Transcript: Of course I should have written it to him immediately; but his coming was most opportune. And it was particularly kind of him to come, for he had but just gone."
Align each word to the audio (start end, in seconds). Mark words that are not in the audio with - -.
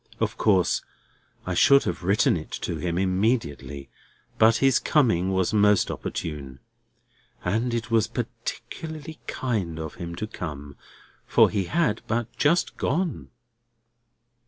Of 0.19 0.35
course 0.35 0.81
I 1.45 1.53
should 1.53 1.83
have 1.83 2.01
written 2.03 2.35
it 2.35 2.49
to 2.63 2.77
him 2.77 2.97
immediately; 2.97 3.91
but 4.39 4.55
his 4.55 4.79
coming 4.79 5.31
was 5.31 5.53
most 5.53 5.91
opportune. 5.91 6.57
And 7.45 7.71
it 7.71 7.91
was 7.91 8.07
particularly 8.07 9.19
kind 9.27 9.77
of 9.77 9.93
him 10.01 10.15
to 10.15 10.25
come, 10.25 10.75
for 11.27 11.51
he 11.51 11.65
had 11.65 12.01
but 12.07 12.35
just 12.35 12.77
gone." 12.77 13.29